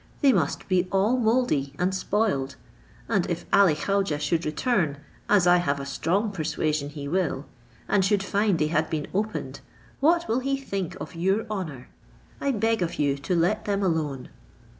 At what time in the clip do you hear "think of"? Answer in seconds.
10.57-11.13